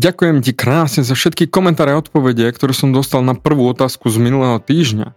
ďakujem 0.00 0.40
ti 0.40 0.56
krásne 0.56 1.04
za 1.04 1.12
všetky 1.12 1.52
komentáre 1.52 1.92
a 1.92 2.00
odpovede, 2.00 2.48
ktoré 2.56 2.72
som 2.72 2.96
dostal 2.96 3.20
na 3.20 3.36
prvú 3.36 3.68
otázku 3.68 4.08
z 4.08 4.16
minulého 4.16 4.56
týždňa. 4.56 5.12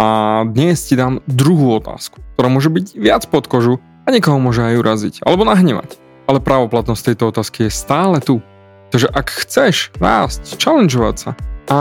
A 0.00 0.08
dnes 0.44 0.84
ti 0.84 0.96
dám 0.96 1.24
druhú 1.24 1.76
otázku, 1.76 2.20
ktorá 2.36 2.48
môže 2.52 2.68
byť 2.68 2.86
viac 3.00 3.24
pod 3.32 3.48
kožu 3.48 3.80
a 4.04 4.08
niekoho 4.12 4.36
môže 4.36 4.60
aj 4.60 4.80
uraziť 4.80 5.14
alebo 5.24 5.48
nahnevať. 5.48 5.96
Ale 6.28 6.40
právoplatnosť 6.40 7.12
tejto 7.12 7.32
otázky 7.32 7.68
je 7.68 7.72
stále 7.72 8.20
tu. 8.20 8.44
Takže 8.92 9.08
ak 9.08 9.26
chceš 9.44 9.92
rásť, 10.00 10.56
challengeovať 10.60 11.16
sa 11.16 11.30
a 11.70 11.78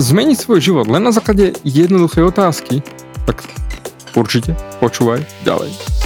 zmeniť 0.00 0.36
svoj 0.36 0.60
život 0.60 0.86
len 0.88 1.04
na 1.04 1.12
základe 1.12 1.56
jednoduchej 1.64 2.28
otázky, 2.28 2.84
tak 3.24 3.44
určite 4.14 4.52
počúvaj 4.78 5.24
ďalej. 5.44 6.05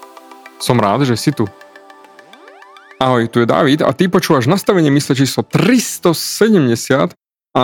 Som 0.61 0.77
rád, 0.77 1.09
že 1.09 1.17
si 1.17 1.33
tu. 1.33 1.49
Ahoj, 3.01 3.25
tu 3.33 3.41
je 3.41 3.49
David 3.49 3.81
a 3.81 3.89
ty 3.97 4.05
počúvaš 4.05 4.45
nastavenie 4.45 4.93
mysle 4.93 5.17
číslo 5.17 5.41
370 5.41 7.17
a 7.57 7.63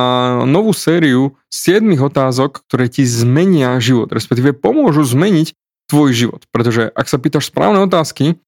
novú 0.49 0.73
sériu 0.73 1.37
7 1.53 1.85
otázok, 1.93 2.65
ktoré 2.65 2.89
ti 2.89 3.05
zmenia 3.05 3.77
život, 3.77 4.09
respektíve 4.09 4.57
pomôžu 4.57 5.05
zmeniť 5.05 5.53
tvoj 5.93 6.09
život. 6.11 6.41
Pretože 6.49 6.89
ak 6.89 7.05
sa 7.05 7.21
pýtaš 7.21 7.53
správne 7.53 7.85
otázky, 7.85 8.41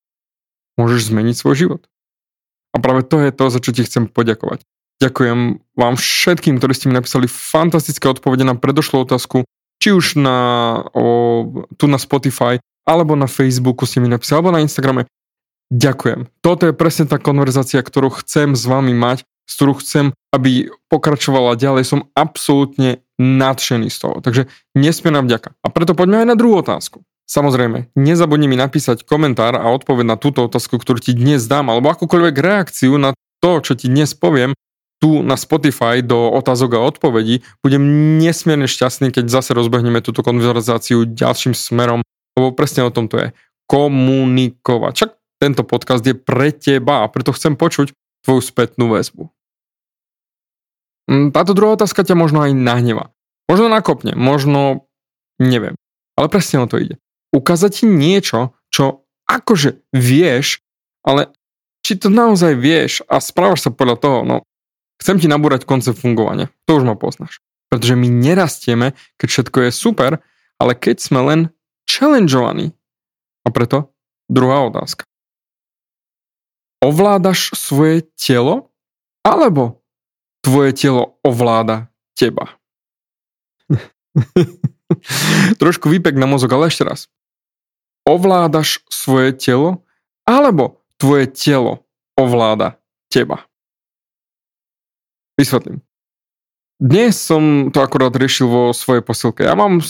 môžeš 0.81 1.14
zmeniť 1.14 1.38
svoj 1.38 1.55
život. 1.55 1.81
A 2.73 2.81
práve 2.81 3.05
to 3.05 3.22
je 3.22 3.30
to, 3.30 3.53
za 3.53 3.61
čo 3.61 3.70
ti 3.70 3.86
chcem 3.86 4.09
poďakovať. 4.09 4.66
Ďakujem 4.97 5.61
vám 5.77 5.95
všetkým, 5.95 6.58
ktorí 6.58 6.73
ste 6.73 6.89
mi 6.89 6.97
napísali 6.97 7.30
fantastické 7.30 8.09
odpovede 8.09 8.44
na 8.50 8.58
predošlú 8.58 9.05
otázku, 9.05 9.45
či 9.77 9.94
už 9.94 10.17
na, 10.17 10.39
o, 10.92 11.45
tu 11.77 11.86
na 11.86 12.02
Spotify, 12.02 12.59
alebo 12.89 13.13
na 13.13 13.29
Facebooku 13.29 13.85
ste 13.85 14.01
mi 14.01 14.09
napísali, 14.09 14.41
alebo 14.41 14.57
na 14.57 14.65
Instagrame. 14.65 15.05
Ďakujem. 15.69 16.25
Toto 16.41 16.65
je 16.65 16.73
presne 16.73 17.05
tá 17.05 17.21
konverzácia, 17.21 17.77
ktorú 17.77 18.09
chcem 18.25 18.57
s 18.57 18.65
vami 18.65 18.97
mať, 18.97 19.21
s 19.45 19.53
ktorú 19.53 19.77
chcem, 19.85 20.09
aby 20.33 20.73
pokračovala 20.89 21.53
ďalej. 21.53 21.85
Som 21.85 22.09
absolútne 22.17 23.05
nadšený 23.21 23.93
z 23.93 23.97
toho. 24.01 24.15
Takže 24.25 24.49
nesmierna 24.73 25.21
vďaka. 25.21 25.53
A 25.61 25.67
preto 25.69 25.93
poďme 25.93 26.25
aj 26.25 26.27
na 26.33 26.39
druhú 26.39 26.65
otázku. 26.65 27.05
Samozrejme, 27.30 27.93
nezabudni 27.93 28.49
mi 28.49 28.58
napísať 28.58 29.05
komentár 29.05 29.53
a 29.53 29.69
odpoveď 29.69 30.05
na 30.09 30.17
túto 30.17 30.49
otázku, 30.49 30.81
ktorú 30.81 30.97
ti 30.97 31.14
dnes 31.14 31.45
dám, 31.45 31.69
alebo 31.69 31.93
akúkoľvek 31.93 32.33
reakciu 32.33 32.97
na 32.97 33.14
to, 33.37 33.61
čo 33.61 33.77
ti 33.77 33.85
dnes 33.85 34.17
poviem, 34.17 34.58
tu 34.97 35.21
na 35.21 35.37
Spotify 35.37 36.02
do 36.02 36.33
otázok 36.33 36.75
a 36.75 36.83
odpovedí. 36.89 37.45
Budem 37.61 38.17
nesmierne 38.17 38.65
šťastný, 38.65 39.14
keď 39.14 39.30
zase 39.30 39.53
rozbehneme 39.53 40.02
túto 40.02 40.25
konverzáciu 40.25 41.05
ďalším 41.05 41.53
smerom 41.53 42.02
lebo 42.39 42.55
presne 42.55 42.88
o 42.88 42.94
tom 42.94 43.11
to 43.11 43.20
je. 43.20 43.36
Komunikovať. 43.67 44.94
Čak 44.95 45.10
tento 45.39 45.67
podcast 45.67 46.04
je 46.04 46.16
pre 46.16 46.55
teba 46.55 47.04
a 47.04 47.11
preto 47.11 47.36
chcem 47.36 47.60
počuť 47.60 47.92
tvoju 48.23 48.42
spätnú 48.44 48.92
väzbu. 48.95 49.27
Mm, 51.10 51.36
táto 51.36 51.52
druhá 51.58 51.76
otázka 51.76 52.05
ťa 52.05 52.16
možno 52.16 52.44
aj 52.45 52.55
nahneva. 52.55 53.11
Možno 53.50 53.66
nakopne, 53.72 54.14
možno 54.14 54.86
neviem. 55.42 55.73
Ale 56.14 56.30
presne 56.30 56.61
o 56.61 56.70
to 56.70 56.77
ide. 56.77 56.95
Ukázať 57.33 57.82
ti 57.82 57.86
niečo, 57.89 58.54
čo 58.70 59.10
akože 59.26 59.89
vieš, 59.95 60.61
ale 61.02 61.33
či 61.82 61.98
to 61.98 62.14
naozaj 62.14 62.54
vieš 62.54 63.02
a 63.10 63.17
správaš 63.23 63.66
sa 63.66 63.71
podľa 63.73 63.98
toho, 63.98 64.17
no 64.21 64.36
chcem 65.02 65.17
ti 65.17 65.26
nabúrať 65.26 65.66
koncept 65.66 65.98
fungovania. 65.98 66.52
To 66.70 66.77
už 66.77 66.86
ma 66.86 66.94
poznáš. 66.94 67.42
Pretože 67.71 67.98
my 67.98 68.10
nerastieme, 68.10 68.94
keď 69.17 69.27
všetko 69.30 69.58
je 69.66 69.71
super, 69.73 70.11
ale 70.60 70.73
keď 70.76 71.02
sme 71.02 71.20
len 71.26 71.39
challengeovaný. 71.89 72.77
A 73.42 73.50
preto 73.50 73.89
druhá 74.30 74.61
otázka. 74.70 75.10
Ovládaš 76.86 77.58
svoje 77.58 78.05
telo 78.14 78.70
alebo 79.26 79.82
tvoje 80.45 80.72
telo 80.77 81.17
ovláda 81.26 81.89
teba? 82.14 82.55
Trošku 85.61 85.89
výpek 85.89 86.16
na 86.16 86.30
mozog, 86.30 86.54
ale 86.54 86.70
ešte 86.70 86.86
raz. 86.88 87.10
Ovládaš 88.08 88.86
svoje 88.88 89.36
telo 89.36 89.83
alebo 90.23 90.86
tvoje 91.02 91.27
telo 91.33 91.83
ovláda 92.16 92.80
teba? 93.11 93.44
Vysvetlím. 95.36 95.89
Dnes 96.79 97.19
som 97.19 97.75
to 97.75 97.83
akorát 97.83 98.15
riešil 98.15 98.47
vo 98.47 98.63
svojej 98.71 99.03
posilke. 99.03 99.43
Ja 99.43 99.51
mám 99.51 99.83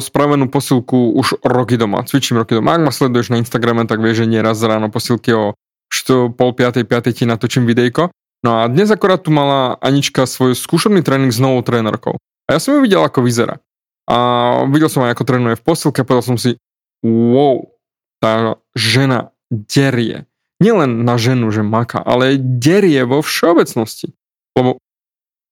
spravenú 0.00 0.48
posilku 0.48 1.12
už 1.12 1.44
roky 1.44 1.76
doma, 1.76 2.00
cvičím 2.00 2.40
roky 2.40 2.56
doma. 2.56 2.80
Ak 2.80 2.88
ma 2.88 2.88
sleduješ 2.88 3.28
na 3.28 3.44
Instagrame, 3.44 3.84
tak 3.84 4.00
vieš, 4.00 4.24
že 4.24 4.32
nieraz 4.32 4.56
ráno 4.64 4.88
posilky 4.88 5.36
o 5.36 5.52
što, 5.92 6.32
pol 6.32 6.56
piatej, 6.56 6.88
piatej 6.88 7.12
ti 7.12 7.24
natočím 7.28 7.68
videjko. 7.68 8.08
No 8.40 8.64
a 8.64 8.72
dnes 8.72 8.88
akorát 8.88 9.20
tu 9.20 9.28
mala 9.28 9.76
Anička 9.84 10.24
svoj 10.24 10.56
skúšobný 10.56 11.04
tréning 11.04 11.28
s 11.28 11.36
novou 11.36 11.60
trénerkou. 11.60 12.16
A 12.48 12.56
ja 12.56 12.58
som 12.58 12.72
ju 12.72 12.80
videl, 12.80 13.04
ako 13.04 13.20
vyzerá. 13.20 13.60
A 14.08 14.16
videl 14.64 14.88
som 14.88 15.04
aj, 15.04 15.12
ako 15.12 15.28
trénuje 15.28 15.60
v 15.60 15.64
posilke 15.68 16.00
a 16.00 16.08
povedal 16.08 16.24
som 16.24 16.40
si, 16.40 16.56
wow, 17.04 17.68
tá 18.16 18.56
žena 18.72 19.36
derie. 19.52 20.24
Nielen 20.56 21.04
na 21.04 21.20
ženu, 21.20 21.52
že 21.52 21.60
maka, 21.60 22.00
ale 22.00 22.40
derie 22.40 23.04
vo 23.04 23.20
všeobecnosti. 23.20 24.16
Lebo 24.56 24.80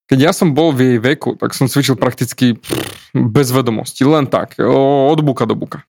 keď 0.09 0.19
ja 0.19 0.33
som 0.33 0.57
bol 0.57 0.73
v 0.73 0.97
jej 0.97 0.99
veku, 0.99 1.37
tak 1.37 1.53
som 1.53 1.69
cvičil 1.69 2.01
prakticky 2.01 2.57
bez 3.13 3.53
vedomosti, 3.53 4.09
len 4.09 4.25
tak, 4.25 4.57
od 4.61 5.21
buka 5.21 5.45
do 5.45 5.53
buka. 5.53 5.85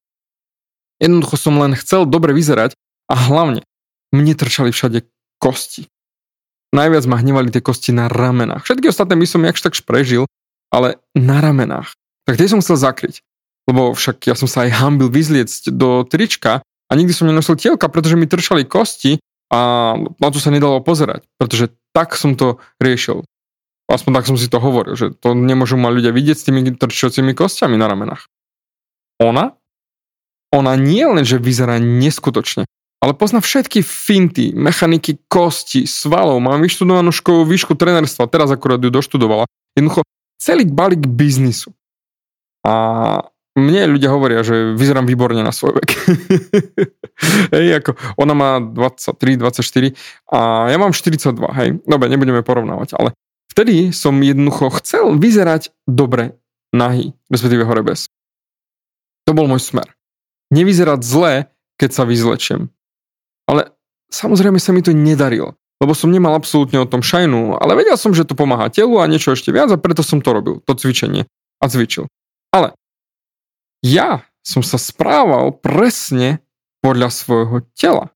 Jednoducho 1.00 1.40
som 1.40 1.56
len 1.56 1.72
chcel 1.72 2.04
dobre 2.04 2.36
vyzerať 2.36 2.76
a 3.08 3.16
hlavne 3.16 3.64
mne 4.12 4.36
trčali 4.36 4.68
všade 4.70 5.08
kosti. 5.40 5.88
Najviac 6.70 7.04
ma 7.08 7.18
hnevali 7.18 7.48
tie 7.50 7.64
kosti 7.64 7.90
na 7.96 8.06
ramenách. 8.06 8.68
Všetky 8.68 8.92
ostatné 8.92 9.16
by 9.16 9.26
som 9.26 9.42
jakž 9.42 9.64
tak 9.64 9.74
prežil, 9.82 10.28
ale 10.70 11.00
na 11.16 11.40
ramenách. 11.42 11.96
Tak 12.28 12.38
tie 12.38 12.46
som 12.46 12.62
chcel 12.62 12.78
zakryť. 12.78 13.24
Lebo 13.66 13.96
však 13.96 14.28
ja 14.28 14.36
som 14.38 14.46
sa 14.46 14.68
aj 14.68 14.76
hambil 14.84 15.10
vyzliecť 15.10 15.72
do 15.74 16.04
trička 16.06 16.62
a 16.62 16.92
nikdy 16.94 17.10
som 17.10 17.26
nenosil 17.26 17.58
tielka, 17.58 17.90
pretože 17.90 18.14
mi 18.14 18.28
trčali 18.28 18.68
kosti 18.68 19.18
a 19.50 19.58
na 19.98 20.28
to 20.30 20.38
sa 20.38 20.54
nedalo 20.54 20.78
pozerať. 20.84 21.26
Pretože 21.40 21.74
tak 21.90 22.14
som 22.14 22.38
to 22.38 22.62
riešil. 22.78 23.26
Aspoň 23.90 24.22
tak 24.22 24.28
som 24.30 24.38
si 24.38 24.46
to 24.46 24.62
hovoril, 24.62 24.94
že 24.94 25.10
to 25.18 25.34
nemôžu 25.34 25.74
ma 25.74 25.90
ľudia 25.90 26.14
vidieť 26.14 26.36
s 26.38 26.46
tými 26.46 26.62
trčiacimi 26.78 27.34
kostiami 27.34 27.74
na 27.74 27.90
ramenách. 27.90 28.30
Ona? 29.18 29.58
Ona 30.54 30.72
nie 30.78 31.02
len, 31.02 31.26
že 31.26 31.42
vyzerá 31.42 31.82
neskutočne, 31.82 32.66
ale 33.02 33.12
pozná 33.18 33.42
všetky 33.42 33.82
finty, 33.82 34.54
mechaniky 34.54 35.18
kosti, 35.26 35.90
svalov, 35.90 36.38
má 36.38 36.54
vyštudovanú 36.58 37.10
školu 37.10 37.46
výšku 37.50 37.74
trenerstva, 37.74 38.30
teraz 38.30 38.50
akurát 38.54 38.78
ju 38.78 38.94
doštudovala. 38.94 39.50
Jednoducho 39.74 40.06
celý 40.38 40.70
balík 40.70 41.04
biznisu. 41.04 41.74
A 42.64 42.72
mne 43.58 43.96
ľudia 43.96 44.14
hovoria, 44.14 44.46
že 44.46 44.76
vyzerám 44.78 45.10
výborne 45.10 45.42
na 45.42 45.50
svoj 45.50 45.80
vek. 45.82 45.90
hej, 47.56 47.82
ako 47.82 47.90
ona 48.16 48.34
má 48.36 48.50
23, 48.62 49.36
24 49.36 49.96
a 50.30 50.70
ja 50.70 50.76
mám 50.78 50.94
42, 50.94 51.34
hej. 51.58 51.68
Dobre, 51.82 52.06
nebudeme 52.06 52.46
porovnávať, 52.46 52.94
ale 52.94 53.16
Vtedy 53.50 53.90
som 53.90 54.14
jednoducho 54.22 54.70
chcel 54.78 55.18
vyzerať 55.18 55.74
dobre 55.84 56.38
nahý, 56.70 57.18
respektíve 57.26 57.66
hore 57.66 57.82
bez. 57.82 58.06
To 59.26 59.34
bol 59.34 59.50
môj 59.50 59.62
smer. 59.62 59.90
Nevyzerať 60.54 61.00
zle, 61.02 61.32
keď 61.78 61.90
sa 61.90 62.02
vyzlečiem. 62.06 62.70
Ale 63.50 63.74
samozrejme 64.10 64.62
sa 64.62 64.70
mi 64.70 64.86
to 64.86 64.94
nedarilo, 64.94 65.58
lebo 65.82 65.92
som 65.98 66.14
nemal 66.14 66.38
absolútne 66.38 66.78
o 66.78 66.86
tom 66.86 67.02
šajnu, 67.02 67.58
ale 67.58 67.74
vedel 67.74 67.98
som, 67.98 68.14
že 68.14 68.26
to 68.26 68.38
pomáha 68.38 68.70
telu 68.70 69.02
a 69.02 69.10
niečo 69.10 69.34
ešte 69.34 69.50
viac 69.50 69.70
a 69.74 69.80
preto 69.80 70.06
som 70.06 70.22
to 70.22 70.30
robil, 70.30 70.62
to 70.62 70.78
cvičenie 70.78 71.26
a 71.58 71.64
cvičil. 71.66 72.06
Ale 72.54 72.74
ja 73.82 74.26
som 74.46 74.62
sa 74.62 74.78
správal 74.78 75.56
presne 75.58 76.42
podľa 76.80 77.08
svojho 77.12 77.66
tela. 77.74 78.14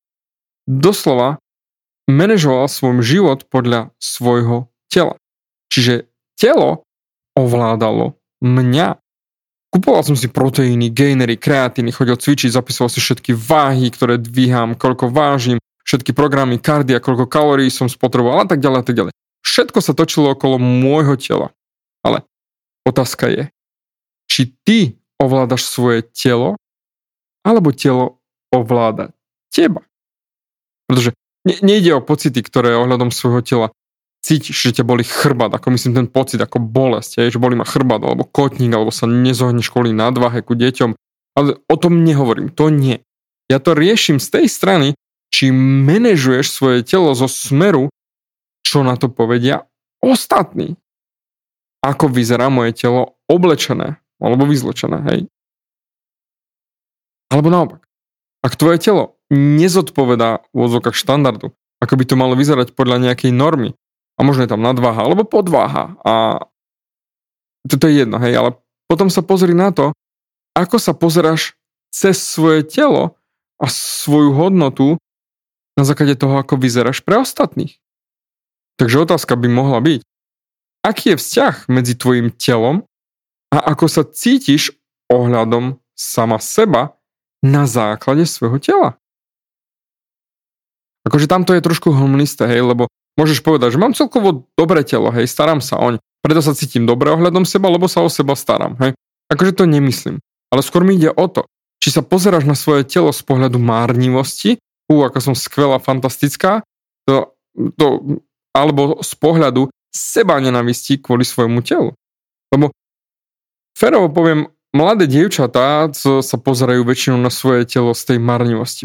Doslova 0.65 1.43
manažoval 2.09 2.69
svoj 2.69 3.01
život 3.05 3.49
podľa 3.49 3.93
svojho 4.01 4.69
tela. 4.89 5.21
Čiže 5.75 6.07
telo 6.39 6.87
ovládalo 7.35 8.15
mňa. 8.39 9.03
Kupoval 9.75 10.07
som 10.07 10.15
si 10.15 10.31
proteíny, 10.31 10.95
gainery, 10.95 11.35
kreatíny, 11.35 11.91
chodil 11.91 12.15
cvičiť, 12.15 12.55
zapisoval 12.55 12.95
si 12.95 13.03
všetky 13.03 13.35
váhy, 13.35 13.91
ktoré 13.91 14.23
dvíham, 14.23 14.79
koľko 14.79 15.11
vážim, 15.11 15.59
všetky 15.83 16.15
programy, 16.15 16.63
kardia, 16.63 17.03
koľko 17.03 17.27
kalórií 17.27 17.75
som 17.75 17.91
spotreboval 17.91 18.47
a 18.47 18.49
tak 18.49 18.63
ďalej 18.63 18.79
a 18.79 18.87
tak 18.87 18.95
ďalej. 18.95 19.13
Všetko 19.43 19.79
sa 19.83 19.99
točilo 19.99 20.31
okolo 20.31 20.63
môjho 20.63 21.19
tela. 21.19 21.51
Ale 22.07 22.23
otázka 22.87 23.27
je, 23.35 23.43
či 24.31 24.55
ty 24.63 24.79
ovládaš 25.19 25.67
svoje 25.67 26.07
telo, 26.07 26.55
alebo 27.43 27.75
telo 27.75 28.23
ovláda 28.55 29.11
teba. 29.51 29.83
Pretože 30.87 31.19
ne, 31.43 31.55
nejde 31.67 31.99
o 31.99 32.05
pocity, 32.05 32.47
ktoré 32.47 32.79
ohľadom 32.79 33.11
svojho 33.11 33.43
tela 33.43 33.67
cítiš, 34.25 34.57
že 34.57 34.81
ťa 34.81 34.89
boli 34.89 35.05
chrbát, 35.05 35.53
ako 35.53 35.77
myslím 35.77 35.93
ten 35.93 36.09
pocit, 36.09 36.41
ako 36.41 36.57
bolesť, 36.57 37.29
že 37.29 37.37
boli 37.37 37.61
ma 37.61 37.69
chrbát, 37.69 38.01
alebo 38.01 38.25
kotník, 38.25 38.73
alebo 38.73 38.89
sa 38.89 39.05
nezohneš 39.05 39.69
kvôli 39.69 39.93
nadvahe 39.93 40.41
ku 40.41 40.57
deťom. 40.57 40.97
Ale 41.37 41.61
o 41.69 41.77
tom 41.77 42.01
nehovorím, 42.09 42.49
to 42.49 42.73
nie. 42.73 43.05
Ja 43.53 43.61
to 43.61 43.77
riešim 43.77 44.17
z 44.17 44.41
tej 44.41 44.47
strany, 44.49 44.89
či 45.29 45.53
manažuješ 45.53 46.47
svoje 46.49 46.81
telo 46.87 47.13
zo 47.13 47.29
smeru, 47.29 47.93
čo 48.65 48.81
na 48.81 48.97
to 48.97 49.13
povedia 49.13 49.69
ostatní. 50.01 50.81
Ako 51.85 52.09
vyzerá 52.09 52.49
moje 52.49 52.73
telo 52.73 53.21
oblečené, 53.29 54.01
alebo 54.17 54.49
vyzlečené, 54.49 55.05
hej. 55.13 55.21
Alebo 57.29 57.53
naopak. 57.53 57.85
Ak 58.41 58.57
tvoje 58.57 58.81
telo 58.81 59.21
nezodpovedá 59.29 60.41
v 60.55 60.59
odzvukách 60.65 60.97
štandardu, 60.97 61.53
ako 61.83 61.95
by 61.99 62.05
to 62.09 62.15
malo 62.17 62.33
vyzerať 62.39 62.73
podľa 62.73 63.11
nejakej 63.11 63.35
normy, 63.35 63.77
a 64.15 64.21
možno 64.23 64.47
je 64.47 64.53
tam 64.53 64.63
nadváha 64.63 65.03
alebo 65.03 65.27
podváha 65.27 65.99
a 66.07 66.45
toto 67.65 67.89
je 67.89 68.05
jedno, 68.05 68.21
hej, 68.21 68.37
ale 68.37 68.51
potom 68.87 69.09
sa 69.09 69.25
pozri 69.25 69.57
na 69.57 69.73
to, 69.73 69.97
ako 70.53 70.77
sa 70.77 70.93
pozeráš 70.93 71.57
cez 71.89 72.21
svoje 72.21 72.63
telo 72.63 73.17
a 73.57 73.67
svoju 73.71 74.37
hodnotu 74.37 75.01
na 75.75 75.83
základe 75.83 76.15
toho, 76.15 76.39
ako 76.39 76.61
vyzeráš 76.61 77.03
pre 77.03 77.19
ostatných. 77.19 77.81
Takže 78.79 79.07
otázka 79.09 79.35
by 79.39 79.49
mohla 79.49 79.81
byť, 79.81 80.01
aký 80.85 81.15
je 81.15 81.21
vzťah 81.21 81.55
medzi 81.71 81.95
tvojim 81.97 82.29
telom 82.35 82.85
a 83.55 83.59
ako 83.73 83.87
sa 83.89 84.03
cítiš 84.05 84.75
ohľadom 85.09 85.79
sama 85.95 86.43
seba 86.43 86.99
na 87.41 87.65
základe 87.65 88.27
svojho 88.27 88.59
tela. 88.59 88.91
Akože 91.05 91.29
tamto 91.29 91.53
je 91.53 91.63
trošku 91.63 91.93
hmlisté, 91.93 92.49
hej, 92.49 92.65
lebo 92.65 92.89
môžeš 93.15 93.43
povedať, 93.43 93.75
že 93.75 93.83
mám 93.83 93.95
celkovo 93.95 94.47
dobré 94.59 94.83
telo, 94.83 95.11
hej, 95.15 95.31
starám 95.31 95.63
sa 95.63 95.79
oň, 95.79 96.03
preto 96.23 96.41
sa 96.43 96.57
cítim 96.57 96.87
dobre 96.87 97.11
ohľadom 97.15 97.47
seba, 97.47 97.71
lebo 97.71 97.87
sa 97.87 98.03
o 98.03 98.11
seba 98.11 98.35
starám, 98.35 98.75
hej. 98.83 98.93
Akože 99.31 99.57
to 99.57 99.65
nemyslím. 99.65 100.21
Ale 100.53 100.61
skôr 100.63 100.85
mi 100.85 100.99
ide 100.99 101.11
o 101.11 101.27
to, 101.31 101.47
či 101.83 101.95
sa 101.95 102.03
pozeráš 102.05 102.47
na 102.47 102.55
svoje 102.59 102.87
telo 102.87 103.11
z 103.11 103.23
pohľadu 103.25 103.59
márnivosti, 103.59 104.59
ú, 104.91 105.03
ako 105.03 105.19
som 105.21 105.35
skvelá, 105.35 105.81
fantastická, 105.81 106.61
to, 107.09 107.33
to, 107.79 108.19
alebo 108.53 109.01
z 109.01 109.13
pohľadu 109.17 109.73
seba 109.95 110.41
nenavistí 110.43 110.99
kvôli 110.99 111.23
svojmu 111.23 111.63
telu. 111.65 111.95
Lebo 112.51 112.75
ferovo 113.79 114.11
poviem, 114.11 114.51
mladé 114.75 115.07
dievčatá 115.07 115.91
sa 115.95 116.37
pozerajú 116.37 116.83
väčšinou 116.83 117.19
na 117.19 117.31
svoje 117.31 117.65
telo 117.67 117.95
z 117.95 118.15
tej 118.15 118.19
marnivosti. 118.19 118.85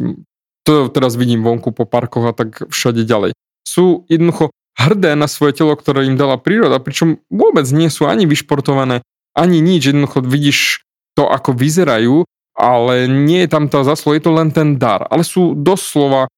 To 0.67 0.87
teraz 0.91 1.17
vidím 1.17 1.41
vonku 1.41 1.73
po 1.73 1.89
parkoch 1.89 2.29
a 2.29 2.33
tak 2.35 2.69
všade 2.69 3.03
ďalej 3.03 3.33
sú 3.67 4.07
jednoducho 4.11 4.53
hrdé 4.79 5.19
na 5.19 5.27
svoje 5.27 5.59
telo, 5.59 5.75
ktoré 5.75 6.07
im 6.07 6.15
dala 6.15 6.39
príroda, 6.39 6.79
pričom 6.79 7.19
vôbec 7.27 7.67
nie 7.75 7.91
sú 7.91 8.07
ani 8.07 8.23
vyšportované, 8.23 9.03
ani 9.35 9.59
nič, 9.59 9.91
jednoducho 9.91 10.23
vidíš 10.23 10.87
to, 11.19 11.27
ako 11.27 11.51
vyzerajú, 11.51 12.23
ale 12.55 13.11
nie 13.11 13.43
je 13.43 13.51
tam 13.51 13.67
tá 13.67 13.83
zaslo, 13.83 14.15
je 14.15 14.23
to 14.23 14.31
len 14.31 14.55
ten 14.55 14.79
dar. 14.79 15.03
Ale 15.11 15.27
sú 15.27 15.51
doslova 15.55 16.31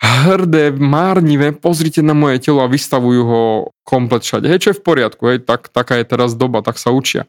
hrdé, 0.00 0.72
márnivé, 0.72 1.52
pozrite 1.52 2.04
na 2.04 2.12
moje 2.12 2.40
telo 2.40 2.64
a 2.64 2.72
vystavujú 2.72 3.22
ho 3.24 3.42
komplet 3.84 4.24
všade. 4.24 4.48
Hej, 4.48 4.60
čo 4.60 4.70
je 4.72 4.78
v 4.80 4.84
poriadku, 4.84 5.22
hej, 5.28 5.38
tak, 5.44 5.72
taká 5.72 6.00
je 6.00 6.08
teraz 6.08 6.36
doba, 6.36 6.60
tak 6.60 6.80
sa 6.80 6.92
učia. 6.92 7.24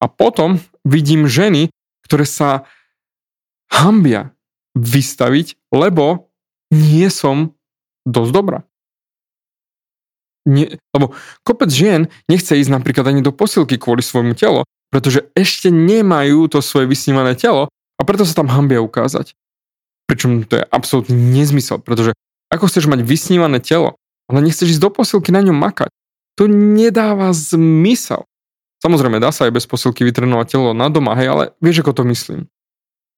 A 0.00 0.08
potom 0.08 0.60
vidím 0.84 1.28
ženy, 1.28 1.72
ktoré 2.04 2.28
sa 2.28 2.68
hambia 3.72 4.32
vystaviť, 4.76 5.56
lebo 5.72 6.28
nie 6.68 7.08
som 7.08 7.56
dosť 8.04 8.32
dobrá 8.32 8.67
nie, 10.48 10.80
lebo 10.96 11.12
kopec 11.44 11.68
žien 11.68 12.08
nechce 12.26 12.56
ísť 12.56 12.72
napríklad 12.72 13.12
ani 13.12 13.20
do 13.20 13.30
posilky 13.36 13.76
kvôli 13.76 14.00
svojmu 14.00 14.32
telu, 14.32 14.64
pretože 14.88 15.28
ešte 15.36 15.68
nemajú 15.68 16.48
to 16.48 16.64
svoje 16.64 16.88
vysnívané 16.88 17.36
telo 17.36 17.68
a 17.68 18.02
preto 18.08 18.24
sa 18.24 18.32
tam 18.32 18.48
hambia 18.48 18.80
ukázať. 18.80 19.36
Pričom 20.08 20.48
to 20.48 20.56
je 20.56 20.64
absolútny 20.64 21.12
nezmysel, 21.12 21.84
pretože 21.84 22.16
ako 22.48 22.64
chceš 22.72 22.88
mať 22.88 23.04
vysnívané 23.04 23.60
telo, 23.60 24.00
ale 24.32 24.40
nechceš 24.40 24.76
ísť 24.76 24.82
do 24.82 24.90
posilky 24.90 25.28
na 25.28 25.44
ňom 25.44 25.56
makať. 25.56 25.92
To 26.40 26.48
nedáva 26.48 27.36
zmysel. 27.36 28.24
Samozrejme, 28.78 29.18
dá 29.18 29.34
sa 29.34 29.50
aj 29.50 29.58
bez 29.58 29.66
posilky 29.66 30.06
vytrenovať 30.06 30.46
telo 30.54 30.70
na 30.72 30.86
doma, 30.88 31.18
hej, 31.18 31.28
ale 31.28 31.44
vieš, 31.58 31.82
ako 31.82 31.92
to 31.98 32.02
myslím. 32.14 32.40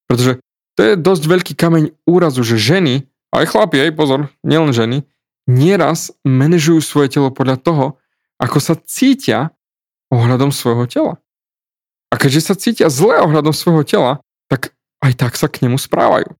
Pretože 0.09 0.41
to 0.75 0.81
je 0.81 0.93
dosť 0.97 1.23
veľký 1.29 1.53
kameň 1.53 1.93
úrazu, 2.09 2.41
že 2.41 2.57
ženy, 2.57 3.05
aj 3.31 3.45
chlapi, 3.53 3.77
aj 3.77 3.93
pozor, 3.93 4.19
nielen 4.41 4.73
ženy, 4.73 5.05
nieraz 5.51 6.15
manažujú 6.23 6.79
svoje 6.79 7.19
telo 7.19 7.29
podľa 7.29 7.59
toho, 7.59 7.85
ako 8.39 8.57
sa 8.63 8.79
cítia 8.79 9.51
ohľadom 10.07 10.55
svojho 10.55 10.87
tela. 10.87 11.13
A 12.11 12.19
keďže 12.19 12.51
sa 12.51 12.55
cítia 12.55 12.87
zle 12.87 13.19
ohľadom 13.19 13.51
svojho 13.51 13.83
tela, 13.83 14.23
tak 14.47 14.75
aj 15.03 15.11
tak 15.15 15.33
sa 15.35 15.51
k 15.51 15.67
nemu 15.67 15.75
správajú. 15.75 16.35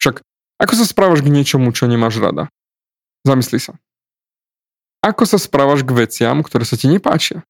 Však 0.00 0.24
ako 0.60 0.72
sa 0.78 0.86
správaš 0.86 1.20
k 1.24 1.32
niečomu, 1.32 1.72
čo 1.72 1.88
nemáš 1.88 2.20
rada? 2.20 2.52
Zamysli 3.24 3.58
sa. 3.58 3.78
Ako 5.02 5.26
sa 5.26 5.38
správaš 5.40 5.82
k 5.82 5.94
veciam, 5.94 6.42
ktoré 6.46 6.62
sa 6.62 6.78
ti 6.78 6.86
nepáčia? 6.86 7.42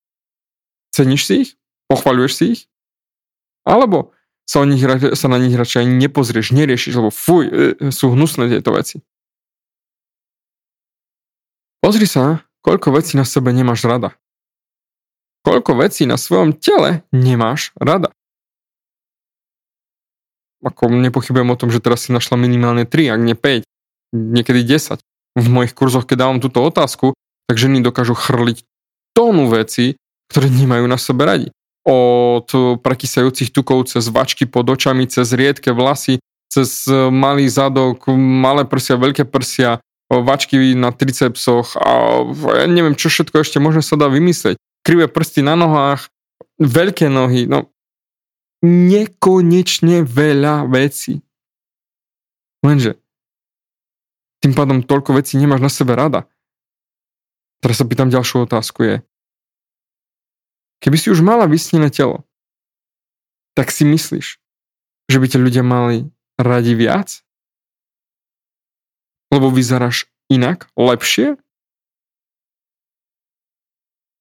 Ceníš 0.93 1.29
si 1.29 1.35
ich? 1.45 1.51
Pochvaľuješ 1.89 2.33
si 2.33 2.45
ich? 2.57 2.63
Alebo 3.69 4.17
sa, 4.49 4.61
o 4.61 4.67
nich, 4.67 4.81
sa 5.17 5.27
na 5.29 5.39
nich 5.39 5.53
radšej 5.53 5.85
ani 5.85 5.95
nepozrieš, 6.09 6.57
neriešiš, 6.57 6.97
lebo 6.97 7.13
fuj, 7.13 7.45
e, 7.49 7.93
sú 7.93 8.13
hnusné 8.13 8.49
tieto 8.49 8.73
veci. 8.73 9.05
Pozri 11.83 12.07
sa, 12.07 12.47
koľko 12.63 12.95
vecí 12.95 13.19
na 13.19 13.27
sebe 13.27 13.51
nemáš 13.51 13.83
rada. 13.83 14.15
Koľko 15.43 15.83
vecí 15.83 16.07
na 16.07 16.15
svojom 16.15 16.55
tele 16.55 17.03
nemáš 17.11 17.75
rada. 17.75 18.15
Ako 20.63 20.87
nepochybujem 20.87 21.51
o 21.51 21.59
tom, 21.59 21.75
že 21.75 21.83
teraz 21.83 22.07
si 22.07 22.15
našla 22.15 22.39
minimálne 22.39 22.87
3, 22.87 23.19
ak 23.19 23.21
nie 23.27 23.35
5, 23.35 23.67
niekedy 24.15 24.63
10. 24.63 25.03
V 25.35 25.47
mojich 25.51 25.75
kurzoch, 25.75 26.07
keď 26.07 26.17
dávam 26.23 26.39
túto 26.39 26.63
otázku, 26.63 27.19
tak 27.51 27.59
ženy 27.59 27.83
dokážu 27.83 28.15
chrliť 28.15 28.63
tónu 29.11 29.51
veci, 29.51 29.99
ktoré 30.31 30.47
nemajú 30.47 30.87
na 30.87 31.03
sebe 31.03 31.27
radi. 31.27 31.49
Od 31.83 32.47
prekysajúcich 32.79 33.51
tukov 33.51 33.91
cez 33.91 34.07
vačky 34.07 34.47
pod 34.47 34.71
očami, 34.71 35.11
cez 35.11 35.35
riedke 35.35 35.75
vlasy, 35.75 36.23
cez 36.47 36.87
malý 37.11 37.51
zadok, 37.51 38.07
malé 38.15 38.63
prsia, 38.63 38.95
veľké 38.95 39.27
prsia, 39.27 39.83
vačky 40.21 40.77
na 40.77 40.93
tricepsoch 40.93 41.81
a 41.81 42.21
ja 42.61 42.69
neviem, 42.69 42.93
čo 42.93 43.09
všetko 43.09 43.41
ešte 43.41 43.57
možno 43.57 43.81
sa 43.81 43.97
dá 43.97 44.13
vymyslieť. 44.13 44.61
Krivé 44.85 45.09
prsty 45.09 45.41
na 45.41 45.57
nohách, 45.57 46.13
veľké 46.61 47.09
nohy, 47.09 47.49
no 47.49 47.73
nekonečne 48.63 50.07
veľa 50.07 50.71
vecí. 50.71 51.19
Lenže 52.63 52.95
tým 54.43 54.55
pádom 54.55 54.83
toľko 54.83 55.19
vecí 55.19 55.39
nemáš 55.39 55.63
na 55.63 55.71
sebe 55.71 55.95
rada. 55.95 56.27
Teraz 57.63 57.79
sa 57.79 57.87
pýtam 57.87 58.11
ďalšiu 58.11 58.47
otázku 58.47 58.83
je, 58.83 58.97
keby 60.83 60.99
si 60.99 61.15
už 61.15 61.23
mala 61.23 61.47
vysnené 61.47 61.95
telo, 61.95 62.27
tak 63.55 63.71
si 63.71 63.87
myslíš, 63.87 64.43
že 65.07 65.17
by 65.19 65.27
ťa 65.31 65.39
ľudia 65.39 65.63
mali 65.63 66.11
radi 66.39 66.75
viac? 66.75 67.23
Lebo 69.33 69.49
vyzeráš 69.49 70.07
inak, 70.29 70.69
lepšie? 70.77 71.41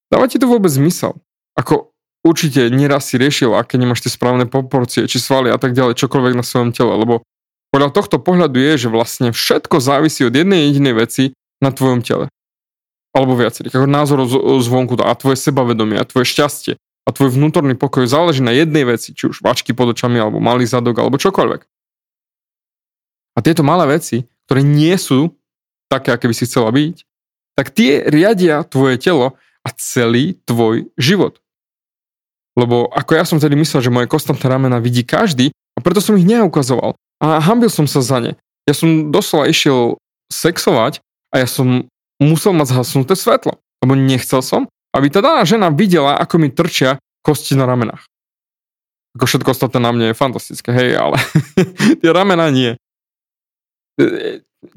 Dáva 0.08 0.32
ti 0.32 0.40
to 0.40 0.48
vôbec 0.48 0.72
zmysel? 0.72 1.20
Ako 1.60 1.92
určite 2.24 2.72
nieraz 2.72 3.12
si 3.12 3.20
riešil, 3.20 3.52
aké 3.54 3.76
nemáš 3.76 4.08
tie 4.08 4.12
správne 4.12 4.48
proporcie, 4.48 5.04
či 5.12 5.20
svaly 5.20 5.52
a 5.52 5.60
tak 5.60 5.76
ďalej, 5.76 6.00
čokoľvek 6.00 6.34
na 6.40 6.44
svojom 6.48 6.72
tele, 6.72 6.96
lebo 6.96 7.28
Podľa 7.72 7.90
tohto 7.96 8.20
pohľadu 8.20 8.60
je, 8.60 8.74
že 8.86 8.90
vlastne 8.92 9.32
všetko 9.32 9.80
závisí 9.80 10.28
od 10.28 10.36
jednej 10.36 10.68
jedinej 10.68 10.92
veci 10.92 11.24
na 11.64 11.72
tvojom 11.72 12.04
tele. 12.04 12.28
Alebo 13.16 13.40
viacerých, 13.40 13.76
ako 13.76 13.88
názorov 13.88 14.28
zvonku 14.60 15.00
a 15.00 15.16
tvoje 15.16 15.40
sebavedomie 15.40 15.96
a 15.96 16.08
tvoje 16.08 16.28
šťastie 16.36 16.76
a 16.80 17.10
tvoj 17.12 17.32
vnútorný 17.32 17.80
pokoj 17.80 18.08
záleží 18.08 18.44
na 18.44 18.52
jednej 18.52 18.84
veci, 18.84 19.16
či 19.16 19.32
už 19.32 19.40
vačky 19.40 19.72
pod 19.72 19.96
očami, 19.96 20.20
alebo 20.20 20.44
malý 20.44 20.68
zadok, 20.68 21.00
alebo 21.00 21.16
čokoľvek. 21.16 21.62
A 23.36 23.40
tieto 23.40 23.64
malé 23.64 23.88
veci, 24.00 24.28
ktoré 24.52 24.68
nie 24.68 24.92
sú 25.00 25.32
také, 25.88 26.12
aké 26.12 26.28
by 26.28 26.36
si 26.36 26.44
chcela 26.44 26.76
byť, 26.76 27.08
tak 27.56 27.72
tie 27.72 28.04
riadia 28.04 28.68
tvoje 28.68 29.00
telo 29.00 29.40
a 29.64 29.70
celý 29.80 30.36
tvoj 30.44 30.92
život. 31.00 31.40
Lebo 32.60 32.92
ako 32.92 33.16
ja 33.16 33.24
som 33.24 33.40
tedy 33.40 33.56
myslel, 33.56 33.80
že 33.80 33.96
moje 33.96 34.12
kostnaté 34.12 34.52
ramena 34.52 34.84
vidí 34.84 35.08
každý 35.08 35.56
a 35.56 35.80
preto 35.80 36.04
som 36.04 36.20
ich 36.20 36.28
neukazoval. 36.28 37.00
A 37.24 37.40
hambil 37.40 37.72
som 37.72 37.88
sa 37.88 38.04
za 38.04 38.20
ne. 38.20 38.36
Ja 38.68 38.76
som 38.76 39.08
doslova 39.08 39.48
išiel 39.48 39.96
sexovať 40.28 41.00
a 41.32 41.40
ja 41.40 41.48
som 41.48 41.88
musel 42.20 42.52
mať 42.52 42.76
zhasnuté 42.76 43.16
svetlo. 43.16 43.56
Lebo 43.80 43.96
nechcel 43.96 44.44
som, 44.44 44.68
aby 44.92 45.08
tá 45.08 45.24
daná 45.24 45.48
žena 45.48 45.72
videla, 45.72 46.20
ako 46.20 46.44
mi 46.44 46.52
trčia 46.52 47.00
kosti 47.24 47.56
na 47.56 47.64
ramenách. 47.64 48.04
Ako 49.16 49.32
všetko 49.32 49.56
ostatné 49.56 49.80
na 49.80 49.96
mne 49.96 50.06
je 50.12 50.20
fantastické, 50.20 50.76
hej, 50.76 51.00
ale 51.00 51.16
tie 52.04 52.12
ramená 52.12 52.52
nie. 52.52 52.76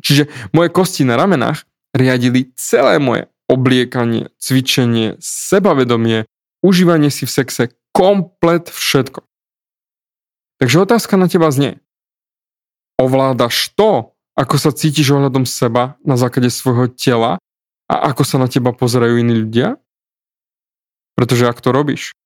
Čiže 0.00 0.32
moje 0.56 0.68
kosti 0.72 1.04
na 1.04 1.20
ramenách 1.20 1.68
riadili 1.94 2.50
celé 2.56 2.96
moje 2.98 3.28
obliekanie, 3.46 4.32
cvičenie, 4.40 5.20
sebavedomie, 5.20 6.24
užívanie 6.64 7.12
si 7.12 7.28
v 7.28 7.34
sexe, 7.34 7.62
komplet 7.92 8.72
všetko. 8.72 9.22
Takže 10.58 10.76
otázka 10.88 11.14
na 11.20 11.28
teba 11.28 11.52
znie. 11.52 11.78
Ovládaš 12.96 13.74
to, 13.76 14.16
ako 14.34 14.56
sa 14.58 14.70
cítiš 14.74 15.14
ohľadom 15.14 15.44
seba 15.46 16.00
na 16.02 16.18
základe 16.18 16.48
svojho 16.50 16.90
tela 16.90 17.38
a 17.86 17.94
ako 18.10 18.22
sa 18.24 18.36
na 18.40 18.48
teba 18.48 18.72
pozerajú 18.72 19.20
iní 19.20 19.44
ľudia? 19.44 19.78
Pretože 21.14 21.46
ak 21.46 21.62
to 21.62 21.70
robíš, 21.70 22.16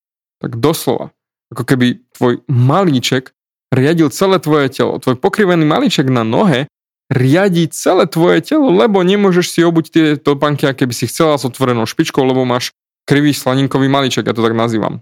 tak 0.40 0.56
doslova, 0.56 1.12
ako 1.52 1.62
keby 1.66 2.00
tvoj 2.16 2.40
malíček 2.48 3.36
riadil 3.68 4.08
celé 4.08 4.40
tvoje 4.40 4.72
telo. 4.72 4.96
Tvoj 4.96 5.20
pokrivený 5.20 5.68
malíček 5.68 6.08
na 6.08 6.24
nohe 6.24 6.70
riadi 7.08 7.68
celé 7.72 8.04
tvoje 8.04 8.44
telo, 8.44 8.68
lebo 8.68 9.00
nemôžeš 9.00 9.46
si 9.48 9.60
obuť 9.64 9.84
tie 9.88 10.06
topánky, 10.20 10.68
aké 10.68 10.84
by 10.84 10.94
si 10.94 11.08
chcela 11.08 11.40
s 11.40 11.48
otvorenou 11.48 11.88
špičkou, 11.88 12.20
lebo 12.20 12.44
máš 12.44 12.76
krivý 13.08 13.32
slaninkový 13.32 13.88
maliček, 13.88 14.28
ja 14.28 14.36
to 14.36 14.44
tak 14.44 14.52
nazývam. 14.52 15.00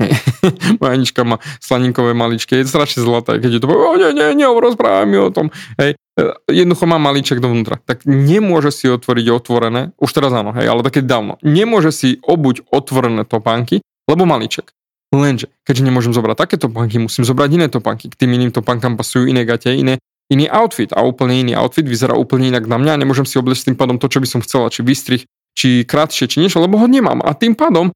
Moja 0.80 0.96
Anička 0.96 1.28
má 1.28 1.36
slaninkové 1.60 2.16
maličky, 2.16 2.56
je 2.56 2.72
strašne 2.72 3.04
zlaté, 3.04 3.36
keď 3.36 3.50
je 3.52 3.60
to 3.60 3.68
povie, 3.68 3.84
o 3.84 3.96
nie, 4.00 4.10
nie, 4.16 4.32
nie, 4.32 4.48
rozprávaj 4.48 5.04
mi 5.04 5.20
o 5.20 5.28
tom. 5.28 5.52
Hej, 5.76 6.00
jednoducho 6.48 6.88
má 6.88 6.96
maliček 6.96 7.36
dovnútra. 7.44 7.84
Tak 7.84 8.08
nemôže 8.08 8.72
si 8.72 8.88
otvoriť 8.88 9.26
otvorené, 9.28 9.92
už 10.00 10.10
teraz 10.16 10.32
áno, 10.32 10.56
hej, 10.56 10.72
ale 10.72 10.80
také 10.80 11.04
dávno. 11.04 11.36
Nemôže 11.44 11.92
si 11.92 12.16
obuť 12.24 12.64
otvorené 12.72 13.28
topánky, 13.28 13.84
lebo 14.08 14.24
maliček. 14.24 14.72
Lenže, 15.10 15.50
keďže 15.66 15.82
nemôžem 15.84 16.14
zobrať 16.14 16.38
takéto 16.38 16.70
topánky, 16.70 17.02
musím 17.02 17.26
zobrať 17.26 17.50
iné 17.60 17.66
topánky. 17.66 18.08
K 18.08 18.14
tým 18.14 18.30
iným 18.30 18.54
topánkam 18.54 18.94
pasujú 18.94 19.26
iné 19.26 19.42
gate, 19.42 19.74
iné 19.74 19.98
iný 20.30 20.46
outfit 20.46 20.94
a 20.94 21.02
úplne 21.02 21.42
iný 21.42 21.52
outfit 21.58 21.84
vyzerá 21.84 22.14
úplne 22.14 22.54
inak 22.54 22.64
na 22.70 22.78
mňa 22.78 22.96
a 22.96 23.00
nemôžem 23.02 23.26
si 23.26 23.36
obliecť 23.36 23.70
tým 23.70 23.76
pádom 23.76 23.98
to, 23.98 24.06
čo 24.06 24.22
by 24.22 24.28
som 24.30 24.40
chcela, 24.40 24.70
či 24.70 24.86
vystrih, 24.86 25.22
či 25.58 25.82
krátšie, 25.82 26.30
či 26.30 26.38
niečo, 26.38 26.62
lebo 26.62 26.78
ho 26.78 26.86
nemám. 26.86 27.20
A 27.26 27.34
tým 27.34 27.58
pádom 27.58 27.90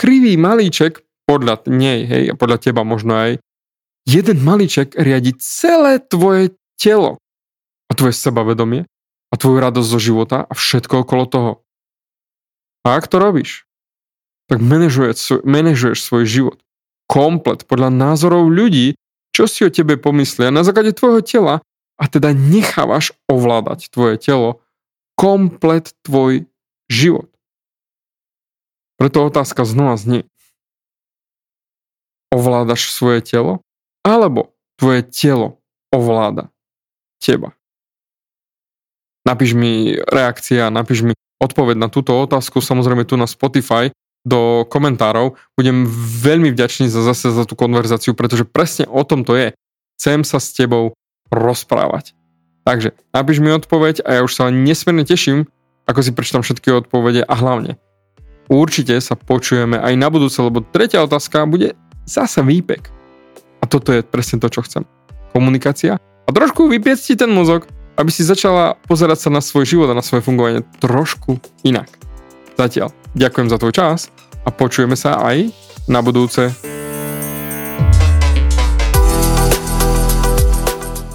krivý 0.00 0.40
malíček 0.40 1.04
podľa 1.28 1.62
nej, 1.68 2.08
hej, 2.08 2.24
a 2.32 2.34
podľa 2.34 2.58
teba 2.58 2.82
možno 2.82 3.14
aj, 3.14 3.38
jeden 4.08 4.38
malíček 4.40 4.96
riadi 4.96 5.36
celé 5.38 6.00
tvoje 6.00 6.56
telo 6.80 7.20
a 7.86 7.92
tvoje 7.92 8.16
sebavedomie 8.16 8.88
a 9.30 9.34
tvoju 9.36 9.60
radosť 9.60 9.88
zo 9.92 10.00
života 10.00 10.38
a 10.48 10.52
všetko 10.56 11.04
okolo 11.06 11.24
toho. 11.28 11.52
A 12.82 12.96
ak 12.96 13.06
to 13.12 13.20
robíš, 13.20 13.68
tak 14.48 14.64
manažuješ, 14.64 15.44
manažuješ 15.46 16.00
svoj 16.00 16.24
život 16.26 16.58
komplet 17.10 17.66
podľa 17.66 17.90
názorov 17.90 18.46
ľudí, 18.46 18.94
čo 19.30 19.46
si 19.46 19.62
o 19.66 19.70
tebe 19.70 19.96
pomyslia 19.96 20.50
na 20.50 20.66
základe 20.66 20.94
tvojho 20.94 21.22
tela 21.22 21.54
a 22.00 22.04
teda 22.08 22.32
nechávaš 22.32 23.14
ovládať 23.28 23.92
tvoje 23.92 24.16
telo 24.16 24.64
komplet 25.14 25.92
tvoj 26.00 26.48
život. 26.88 27.28
Preto 28.96 29.24
otázka 29.24 29.64
znova 29.64 29.96
znie. 29.96 30.24
Ovládaš 32.32 32.92
svoje 32.92 33.24
telo? 33.24 33.64
Alebo 34.00 34.56
tvoje 34.80 35.04
telo 35.04 35.60
ovláda 35.92 36.48
teba? 37.20 37.52
Napíš 39.28 39.52
mi 39.52 40.00
reakcia, 40.00 40.72
napíš 40.72 41.04
mi 41.04 41.12
odpoveď 41.40 41.76
na 41.76 41.88
túto 41.92 42.16
otázku, 42.16 42.64
samozrejme 42.64 43.04
tu 43.04 43.20
na 43.20 43.28
Spotify 43.28 43.92
do 44.24 44.68
komentárov. 44.68 45.36
Budem 45.56 45.88
veľmi 46.20 46.52
vďačný 46.52 46.92
za 46.92 47.00
zase 47.04 47.32
za 47.32 47.44
tú 47.48 47.56
konverzáciu, 47.56 48.12
pretože 48.12 48.44
presne 48.44 48.84
o 48.88 49.00
tom 49.04 49.24
to 49.24 49.36
je. 49.36 49.56
Chcem 49.96 50.24
sa 50.24 50.40
s 50.40 50.52
tebou 50.56 50.96
rozprávať. 51.28 52.16
Takže 52.64 52.92
napíš 53.12 53.40
mi 53.40 53.52
odpoveď 53.52 54.04
a 54.04 54.20
ja 54.20 54.24
už 54.24 54.32
sa 54.36 54.52
nesmierne 54.52 55.08
teším, 55.08 55.48
ako 55.88 56.00
si 56.04 56.12
prečítam 56.12 56.44
všetky 56.44 56.68
odpovede 56.70 57.24
a 57.24 57.34
hlavne 57.34 57.80
určite 58.50 58.98
sa 58.98 59.14
počujeme 59.14 59.78
aj 59.78 59.94
na 59.94 60.10
budúce, 60.10 60.36
lebo 60.42 60.60
tretia 60.60 61.06
otázka 61.06 61.46
bude 61.46 61.78
zase 62.04 62.42
výpek. 62.42 62.90
A 63.62 63.64
toto 63.70 63.94
je 63.94 64.02
presne 64.02 64.42
to, 64.42 64.50
čo 64.50 64.66
chcem. 64.66 64.82
Komunikácia 65.30 66.02
a 66.02 66.30
trošku 66.34 66.66
vypiec 66.66 66.98
ti 66.98 67.14
ten 67.14 67.30
mozog, 67.30 67.70
aby 67.94 68.10
si 68.10 68.26
začala 68.26 68.74
pozerať 68.90 69.26
sa 69.26 69.30
na 69.30 69.38
svoj 69.38 69.64
život 69.64 69.88
a 69.94 69.98
na 69.98 70.02
svoje 70.02 70.26
fungovanie 70.26 70.66
trošku 70.82 71.38
inak. 71.62 71.86
Zatiaľ, 72.58 72.90
ďakujem 73.14 73.48
za 73.50 73.56
tvoj 73.58 73.74
čas 73.74 73.98
a 74.46 74.54
počujeme 74.54 74.94
sa 74.94 75.18
aj 75.20 75.50
na 75.90 76.00
budúce. 76.00 76.50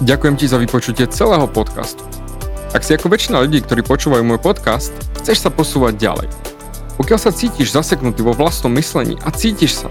Ďakujem 0.06 0.36
ti 0.38 0.46
za 0.46 0.60
vypočutie 0.60 1.08
celého 1.08 1.48
podcastu. 1.50 2.04
Ak 2.76 2.84
si 2.84 2.92
ako 2.92 3.08
väčšina 3.08 3.40
ľudí, 3.42 3.64
ktorí 3.64 3.80
počúvajú 3.82 4.22
môj 4.22 4.38
podcast, 4.38 4.92
chceš 5.18 5.42
sa 5.42 5.50
posúvať 5.50 5.96
ďalej. 5.96 6.28
Pokiaľ 7.00 7.18
sa 7.18 7.32
cítiš 7.32 7.72
zaseknutý 7.72 8.20
vo 8.20 8.36
vlastnom 8.36 8.70
myslení 8.76 9.16
a 9.24 9.32
cítiš 9.32 9.80
sa, 9.84 9.90